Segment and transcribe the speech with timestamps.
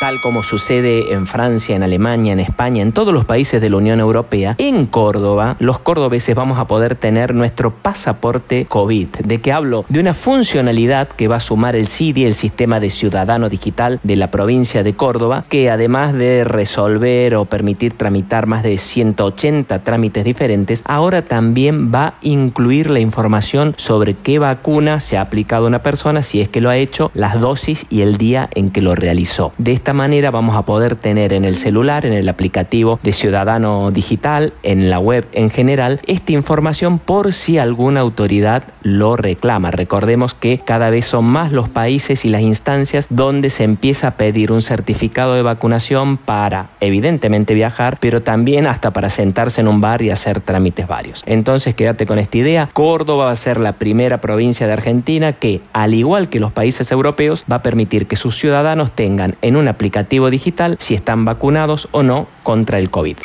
[0.00, 3.76] tal como sucede en Francia, en Alemania, en España, en todos los países de la
[3.76, 9.08] Unión Europea, en Córdoba, los cordobeses vamos a poder tener nuestro pasaporte COVID.
[9.24, 9.84] ¿De qué hablo?
[9.88, 14.16] De una funcionalidad que va a sumar el CIDI, el Sistema de Ciudadano Digital de
[14.16, 20.24] la provincia de Córdoba, que además de resolver o permitir tramitar más de 180 trámites
[20.24, 25.68] diferentes, ahora también va a incluir la información sobre qué vacuna se ha aplicado a
[25.68, 28.82] una persona, si es que lo ha hecho, las dosis y el día en que
[28.82, 29.52] lo realizó.
[29.84, 34.54] Esta manera vamos a poder tener en el celular, en el aplicativo de Ciudadano Digital,
[34.62, 39.70] en la web en general, esta información por si alguna autoridad lo reclama.
[39.70, 44.10] Recordemos que cada vez son más los países y las instancias donde se empieza a
[44.16, 49.82] pedir un certificado de vacunación para, evidentemente, viajar, pero también hasta para sentarse en un
[49.82, 51.22] bar y hacer trámites varios.
[51.26, 52.70] Entonces, quédate con esta idea.
[52.72, 56.90] Córdoba va a ser la primera provincia de Argentina que, al igual que los países
[56.90, 61.88] europeos, va a permitir que sus ciudadanos tengan en una aplicativo digital si están vacunados
[61.92, 63.18] o no contra el COVID.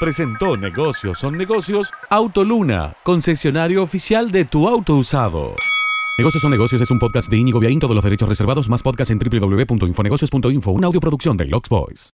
[0.00, 5.54] Presentó Negocios son negocios Autoluna, concesionario oficial de tu auto usado.
[6.18, 9.10] Negocios son negocios es un podcast de Inigo Viaín, todos los derechos reservados, más podcast
[9.12, 12.12] en www.infonegocios.info, una audioproducción de Lux Boys.